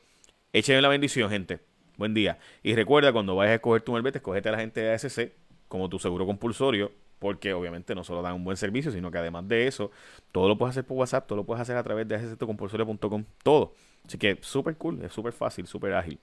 Échenme 0.53 0.83
la 0.83 0.89
bendición, 0.89 1.31
gente. 1.31 1.61
Buen 1.97 2.13
día. 2.13 2.39
Y 2.63 2.75
recuerda, 2.75 3.13
cuando 3.13 3.35
vayas 3.35 3.53
a 3.53 3.55
escoger 3.55 3.81
tu 3.83 3.93
malvete, 3.93 4.19
escogete 4.19 4.51
a 4.51 4.53
la 4.53 4.59
gente 4.59 4.81
de 4.81 4.93
ASC 4.93 5.33
como 5.69 5.89
tu 5.89 5.99
seguro 5.99 6.27
compulsorio 6.27 6.93
porque 7.25 7.55
obviamente 7.55 7.95
no 7.95 8.05
solo 8.05 8.21
dan 8.21 8.35
un 8.35 8.45
buen 8.45 8.59
servicio, 8.59 8.93
sino 8.93 9.11
que 9.11 9.17
además 9.17 9.49
de 9.49 9.67
eso, 9.67 9.91
todo 10.31 10.47
lo 10.47 10.59
puedes 10.59 10.73
hacer 10.73 10.85
por 10.85 10.99
WhatsApp, 10.99 11.27
todo 11.27 11.37
lo 11.37 11.45
puedes 11.45 11.63
hacer 11.63 11.75
a 11.75 11.83
través 11.83 12.07
de 12.07 12.37
compulsorio.com, 12.37 13.25
todo. 13.43 13.73
Así 14.07 14.19
que 14.19 14.37
súper 14.43 14.77
cool, 14.77 15.03
es 15.03 15.11
súper 15.11 15.33
fácil, 15.33 15.67
súper 15.67 15.95
ágil. 15.95 16.19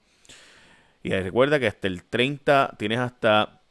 Y 1.01 1.09
recuerda 1.09 1.59
que 1.59 1.65
hasta 1.65 1.87
el 1.87 2.03
30, 2.03 2.75
tienes 2.77 2.99
hasta 2.99 3.63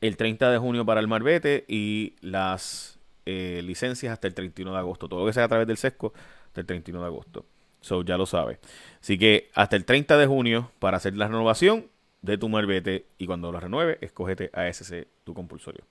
el 0.00 0.16
30 0.16 0.52
de 0.52 0.58
junio 0.58 0.86
para 0.86 1.00
el 1.00 1.08
Marbete 1.08 1.64
y 1.66 2.14
las 2.20 3.00
eh, 3.24 3.60
licencias 3.64 4.12
hasta 4.12 4.28
el 4.28 4.34
31 4.34 4.70
de 4.70 4.78
agosto. 4.78 5.08
Todo 5.08 5.22
lo 5.22 5.26
que 5.26 5.32
sea 5.32 5.42
a 5.42 5.48
través 5.48 5.66
del 5.66 5.78
SESCO 5.78 6.12
hasta 6.46 6.60
el 6.60 6.66
31 6.68 7.00
de 7.00 7.06
agosto. 7.08 7.44
So, 7.80 8.04
ya 8.04 8.16
lo 8.16 8.24
sabes. 8.24 8.60
Así 9.02 9.18
que 9.18 9.50
hasta 9.52 9.74
el 9.74 9.84
30 9.84 10.16
de 10.16 10.26
junio 10.28 10.70
para 10.78 10.98
hacer 10.98 11.16
la 11.16 11.26
renovación 11.26 11.86
de 12.22 12.38
tu 12.38 12.48
Marbete 12.48 13.06
y 13.18 13.26
cuando 13.26 13.50
lo 13.50 13.58
renueve, 13.58 13.98
escógete 14.00 14.48
ASC 14.52 15.08
tu 15.24 15.34
compulsorio. 15.34 15.84